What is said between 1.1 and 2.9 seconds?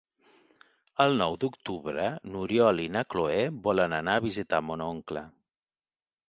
nou d'octubre n'Oriol i